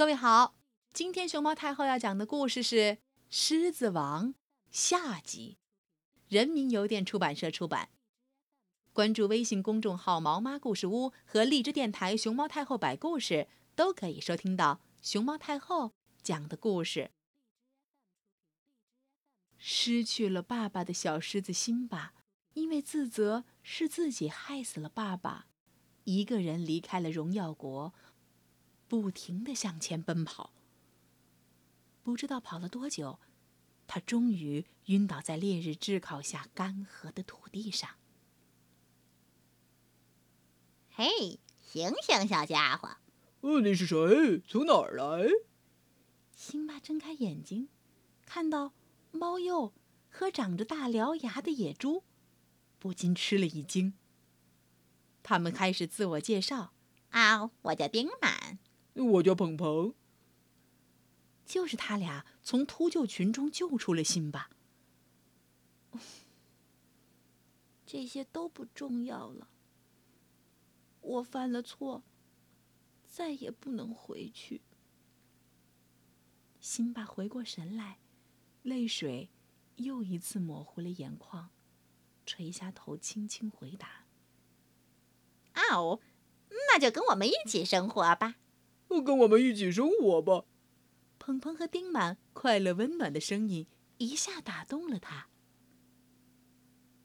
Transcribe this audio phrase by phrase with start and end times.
[0.00, 0.54] 各位好，
[0.94, 2.76] 今天熊猫太后要讲的故事是
[3.28, 4.28] 《狮子王》
[4.70, 5.58] 下集，
[6.26, 7.90] 人民邮电出版社出版。
[8.94, 17.10] 关注微信公众号“毛妈故事屋”和荔枝电台“熊猫太后摆故事”，都可以收听到熊猫太后讲的故事。
[19.58, 22.14] 失去了爸爸的小狮子辛巴，
[22.54, 25.48] 因为自责是自己害死了爸爸，
[26.04, 27.92] 一个人离开了荣耀国。
[28.90, 30.52] 不停地向前奔跑。
[32.02, 33.20] 不知道跑了多久，
[33.86, 37.88] 他终于晕倒在烈日炙烤下干涸的土地上。
[40.90, 42.96] 嘿，醒醒，小家伙！
[43.42, 44.42] 呃，你是谁？
[44.48, 45.30] 从哪儿来？
[46.34, 47.68] 辛巴睁开眼睛，
[48.26, 48.72] 看到
[49.12, 49.72] 猫鼬
[50.10, 52.02] 和长着大獠牙的野猪，
[52.80, 53.94] 不禁吃了一惊。
[55.22, 56.72] 他们开始自我介绍
[57.10, 58.58] ：“啊，我叫丁满。”
[59.04, 59.94] 我叫鹏鹏。
[61.44, 64.50] 就是他俩从秃鹫群中救出了辛巴。
[67.84, 69.48] 这些都不重要了。
[71.00, 72.04] 我犯了错，
[73.08, 74.62] 再也不能回去。
[76.60, 77.98] 辛巴回过神来，
[78.62, 79.30] 泪水
[79.76, 81.50] 又一次模糊了眼眶，
[82.24, 84.04] 垂下头，轻轻回答
[85.54, 86.00] ：“啊哦，
[86.50, 88.36] 那就跟我们一起生活吧。”
[88.98, 90.46] 跟我们一起生活吧，
[91.18, 93.66] 鹏鹏和丁满快乐温暖的声音
[93.98, 95.28] 一下打动了他。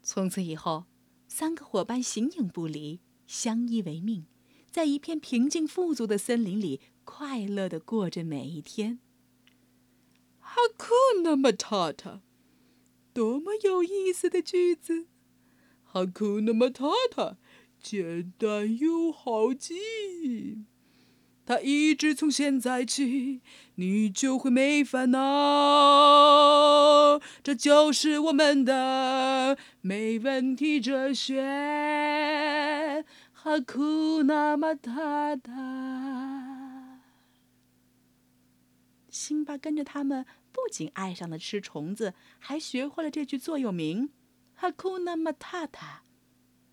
[0.00, 0.84] 从此以后，
[1.26, 4.26] 三个伙伴形影不离，相依为命，
[4.70, 9.00] 在一片平静富足的森林里快乐的过着每一天。
[10.38, 12.22] 哈库那么塔塔，
[13.12, 15.08] 多么有意思的句子！
[15.82, 17.36] 哈库那么塔塔，
[17.82, 19.74] 简单又好记。
[21.46, 23.40] 他一直从现在起，
[23.76, 25.20] 你就会没烦恼。
[27.42, 33.04] 这就是我们的没问题哲学。
[33.32, 37.00] 哈库那马塔塔。
[39.08, 44.10] 辛巴跟着他们，不仅爱上了吃虫子，还学会了这句座右铭：
[44.54, 46.02] 哈库那马塔塔，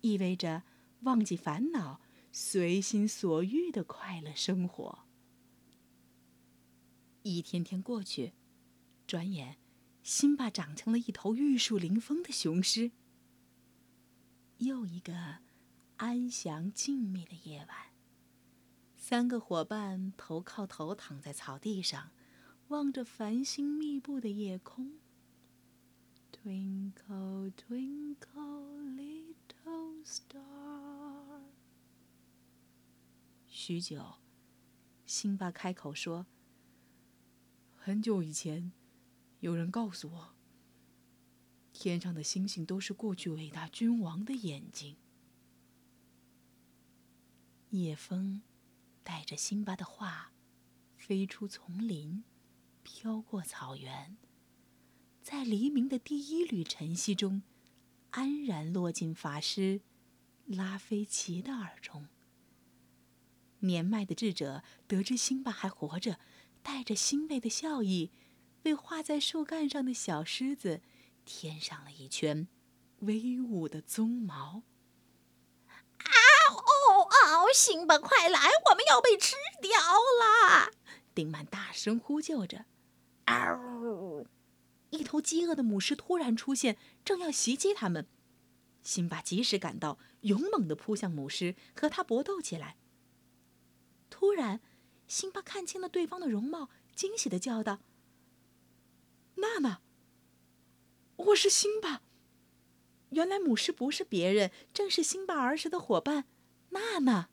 [0.00, 0.64] 意味着
[1.02, 2.00] 忘记烦恼。
[2.36, 5.04] 随心所欲的快乐生活。
[7.22, 8.32] 一天天过去，
[9.06, 9.56] 转眼，
[10.02, 12.90] 辛巴长成了一头玉树临风的雄狮。
[14.58, 15.36] 又一个
[15.98, 17.92] 安详静谧的夜晚，
[18.96, 22.10] 三个伙伴头靠头躺在草地上，
[22.66, 24.98] 望着繁星密布的夜空。
[26.32, 28.16] Twinkle, twinkle,
[28.96, 30.73] little star.
[33.66, 34.16] 许久，
[35.06, 36.26] 辛巴开口说
[37.74, 38.72] ：“很久以前，
[39.40, 40.34] 有人告诉我，
[41.72, 44.98] 天上的星星都是过去伟大君王的眼睛。”
[47.72, 48.42] 夜风
[49.02, 50.34] 带着辛巴的话，
[50.94, 52.22] 飞出丛林，
[52.82, 54.18] 飘过草原，
[55.22, 57.42] 在黎明的第一缕晨曦中，
[58.10, 59.80] 安然落进法师
[60.44, 62.08] 拉菲奇的耳中。
[63.64, 66.18] 年迈的智者得知辛巴还活着，
[66.62, 68.10] 带着欣慰的笑意，
[68.62, 70.80] 为画在树干上的小狮子
[71.24, 72.46] 添上了一圈
[73.00, 74.62] 威武的鬃毛。
[75.98, 76.10] 啊
[76.48, 77.52] 哦哦！
[77.54, 78.38] 辛巴，快来，
[78.70, 80.70] 我们要被吃掉了！
[81.14, 82.66] 丁满大声呼救着。
[83.26, 84.26] 嗷！
[84.90, 88.06] 一头饥饿的母狮突然出现，正要袭击他们。
[88.82, 92.76] 辛巴及时赶到，勇猛地扑向母狮，和它搏斗起来。
[94.16, 94.60] 突然，
[95.08, 97.80] 辛巴看清了对方的容貌，惊喜的叫道
[99.34, 99.80] ：“娜娜，
[101.16, 102.00] 我是辛巴。”
[103.10, 106.26] 原来母狮不是别人，正是辛巴儿时的伙伴
[106.68, 107.28] 娜娜。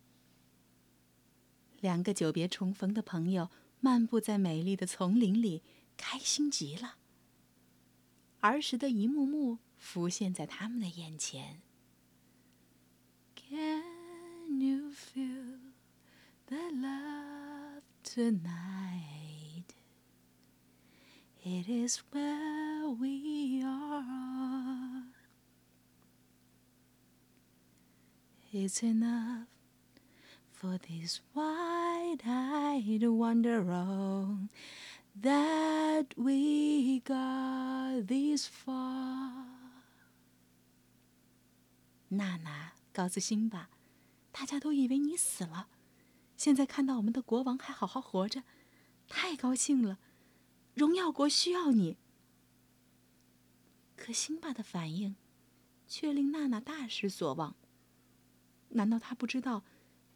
[1.81, 5.61] 两个久别重逢的朋友漫步在美丽的丛林里，
[5.95, 6.95] 开心极了。
[8.39, 11.61] 儿时的一幕幕浮现在他们的眼前。
[13.35, 15.50] Can you feel?
[16.50, 19.74] the love tonight.
[21.44, 25.04] It is where we are.
[28.52, 29.48] It's enough
[30.50, 34.48] for this wide-eyed wanderer
[35.20, 39.44] that we got this far.
[42.08, 43.68] 娜娜告诉辛巴，
[44.32, 45.68] 大家都以为你死了。
[46.41, 48.41] 现在看到我们的国王还好好活着，
[49.07, 49.99] 太高兴了！
[50.73, 51.97] 荣耀国需要你。
[53.95, 55.15] 可辛巴的反应，
[55.87, 57.55] 却令娜娜大失所望。
[58.69, 59.63] 难道他不知道，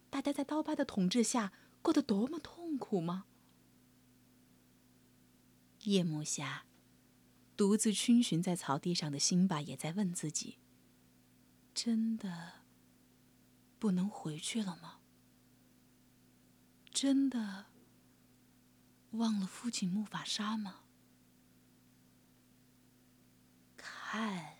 [0.10, 3.28] 大家在刀疤的统治下过得多么痛苦吗？
[5.84, 6.66] 夜幕下，
[7.56, 10.58] 独自逡巡在草地上的辛巴也在问自己：
[11.76, 12.64] 真的
[13.78, 14.95] 不能回去了吗？
[16.96, 17.66] 真的
[19.12, 20.84] 忘了父亲木法沙吗？
[23.76, 24.56] 看，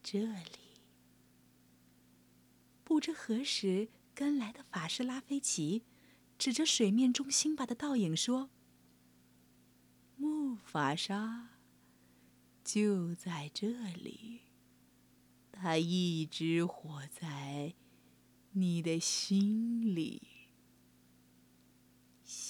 [0.00, 0.80] 这里，
[2.84, 5.82] 不知何时跟来的法师拉菲奇，
[6.38, 8.50] 指着水面中辛巴的倒影说
[10.14, 11.48] ：“木法沙
[12.62, 14.42] 就在这里，
[15.50, 17.74] 他一直活在
[18.52, 20.28] 你的心里。”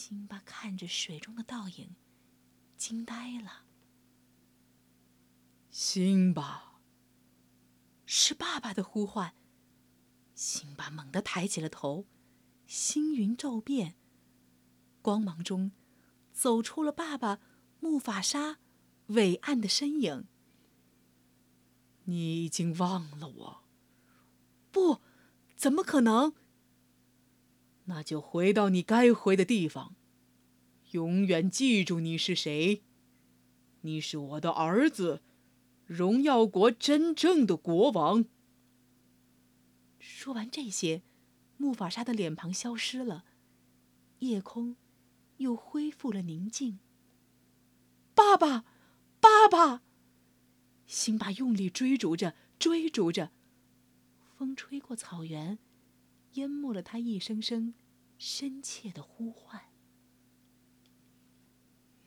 [0.08, 1.94] 辛巴看着水中的倒影，
[2.78, 3.66] 惊呆了。
[5.69, 6.81] 辛巴，
[8.06, 9.34] 是爸爸的呼唤。
[10.34, 12.06] 辛巴猛地抬起了头，
[12.66, 13.96] 星云骤变，
[15.02, 15.72] 光芒中
[16.32, 17.40] 走出了爸爸
[17.78, 18.61] 木法沙
[19.08, 20.26] 伟岸的身影。
[22.04, 23.64] 你已经忘了我？
[24.70, 25.02] 不，
[25.54, 26.32] 怎么可能？
[27.84, 29.94] 那就回到你该回的地方，
[30.90, 32.82] 永远记住你是谁。
[33.82, 35.23] 你是我的儿子。
[35.87, 38.26] 荣耀国真正的国王。
[39.99, 41.02] 说完这些，
[41.56, 43.25] 木法沙的脸庞消失了，
[44.19, 44.76] 夜空
[45.38, 46.79] 又恢复了宁静。
[48.14, 48.67] 爸爸，
[49.19, 49.82] 爸爸！
[50.87, 53.32] 辛巴用力追逐着，追逐着，
[54.37, 55.58] 风吹过草原，
[56.35, 57.73] 淹没了他一声声
[58.19, 59.62] 深切的呼唤。
[59.62, 59.73] 嗯嗯嗯嗯嗯嗯嗯。
[60.90, 61.97] 嗯嗯嗯嗯嗯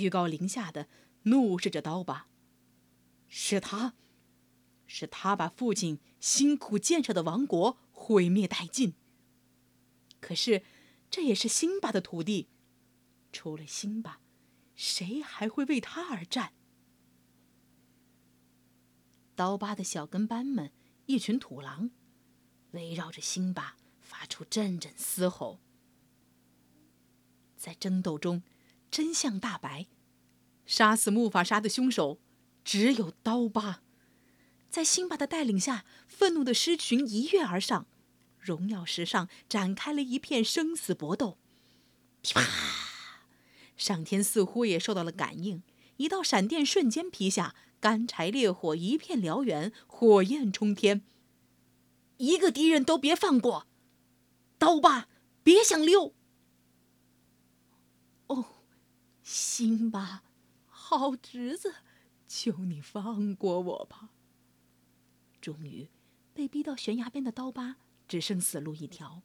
[0.00, 0.88] 居高临下的
[1.24, 2.28] 怒视着刀疤。
[3.28, 3.94] 是他，
[4.86, 8.94] 是他把父亲辛苦建设的王国毁灭殆尽。
[10.20, 10.62] 可是，
[11.10, 12.48] 这也是辛巴的土地，
[13.32, 14.20] 除了辛巴，
[14.74, 16.52] 谁还会为他而战？
[19.34, 20.72] 刀疤的小跟班们，
[21.06, 21.90] 一群土狼，
[22.72, 25.58] 围绕着辛巴发出阵阵嘶吼。
[27.56, 28.42] 在争斗中，
[28.92, 29.86] 真相大白，
[30.66, 32.20] 杀死木法沙的凶手。
[32.62, 33.82] 只有刀疤，
[34.70, 37.88] 在辛巴的带领下，愤怒的狮群一跃而上，
[38.38, 41.38] 荣耀石上展开了一片生死搏斗。
[42.20, 42.42] 噼啪！
[43.76, 45.64] 上天似乎也受到了感应，
[45.96, 51.02] 一道闪电瞬间劈下，干柴烈火一片燎原，火焰冲天。
[52.18, 53.66] 一个敌人都别放过，
[54.58, 55.08] 刀疤，
[55.42, 56.14] 别想溜！
[58.28, 58.46] 哦，
[59.32, 60.22] 辛巴，
[60.66, 61.76] 好侄子。
[62.28, 64.10] 求你放过我吧！
[65.40, 65.88] 终于，
[66.34, 69.22] 被逼到悬崖边的刀疤只剩死路一条，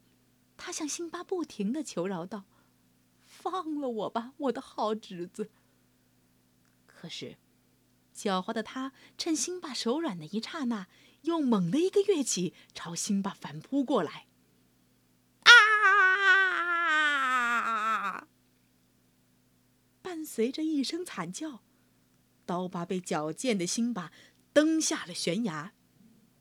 [0.56, 2.46] 他向辛巴不停的求饶道
[3.20, 5.52] ：“放了我吧，我的好侄子。”
[6.88, 7.38] 可是，
[8.16, 10.88] 狡猾的他趁辛巴手软的一刹那，
[11.24, 14.28] 又猛地一个跃起，朝辛巴反扑过来。
[15.44, 15.52] 啊！
[20.02, 21.64] 伴随着一声惨叫。
[22.46, 24.12] 刀疤被矫健的辛巴
[24.52, 25.74] 蹬下了悬崖，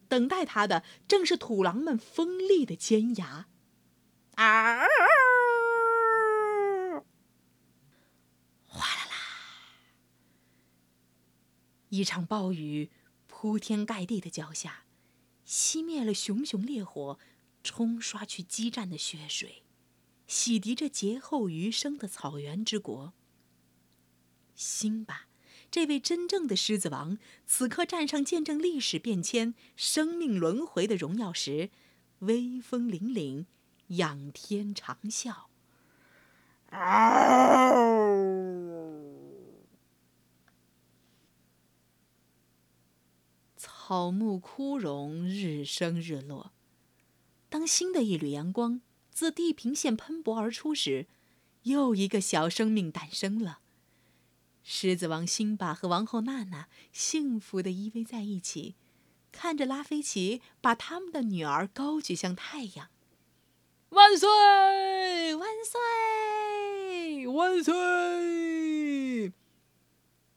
[0.08, 3.48] 等待他的正是土狼们锋利的尖牙。
[4.34, 4.80] 啊！
[8.66, 9.16] 哗啦啦！
[11.88, 12.90] 一场暴雨
[13.26, 14.84] 铺天盖地的浇下，
[15.46, 17.18] 熄灭了熊熊烈火，
[17.62, 19.64] 冲刷去激战的血水，
[20.26, 23.14] 洗涤着劫后余生的草原之国。
[24.56, 25.28] 辛巴。
[25.70, 31.70] 这位真正的狮子王，此刻站上见证历史变迁、生命轮回的荣耀时，
[32.20, 33.44] 威风凛凛，
[33.88, 35.46] 仰天长啸。
[43.56, 46.52] 草木枯荣，日升日落。
[47.48, 51.06] 当新的一缕阳光自地平线喷薄而出时，
[51.62, 53.60] 又一个小生命诞生了。
[54.68, 58.74] 狮子王辛巴和王后娜娜幸福地依偎在一起，
[59.30, 62.88] 看着拉菲奇把他们的女儿高举向太阳。
[63.90, 64.28] 万岁！
[65.36, 67.28] 万岁！
[67.28, 69.32] 万岁！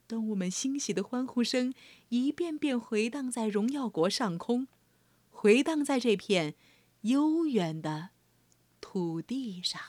[0.08, 1.74] 动物们欣喜的欢呼声
[2.10, 4.68] 一遍遍回荡在荣耀国上空，
[5.32, 6.54] 回荡在这片
[7.02, 8.10] 悠远的
[8.80, 9.82] 土地上。